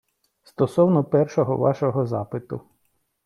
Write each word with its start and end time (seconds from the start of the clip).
Стосовно 0.43 1.03
першого 1.03 1.57
вашого 1.57 2.05
запиту. 2.05 2.61